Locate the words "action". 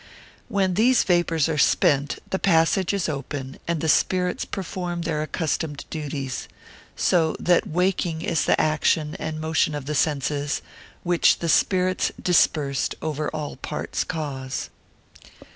8.59-9.13